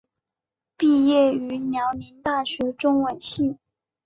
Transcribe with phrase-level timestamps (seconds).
[0.77, 3.59] 毕业于辽宁大学中文系。